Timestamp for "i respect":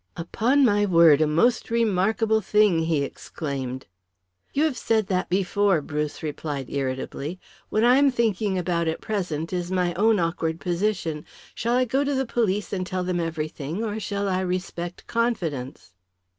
14.27-15.05